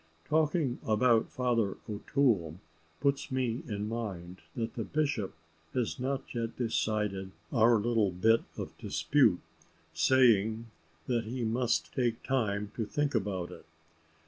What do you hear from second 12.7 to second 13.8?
to think about it.